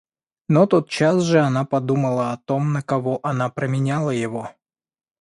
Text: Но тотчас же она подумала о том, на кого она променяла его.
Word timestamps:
Но 0.49 0.65
тотчас 0.65 1.21
же 1.21 1.39
она 1.41 1.63
подумала 1.63 2.31
о 2.33 2.37
том, 2.37 2.73
на 2.73 2.81
кого 2.81 3.19
она 3.21 3.51
променяла 3.51 4.09
его. 4.09 4.49